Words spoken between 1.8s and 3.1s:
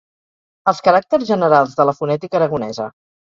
de la fonètica aragonesa.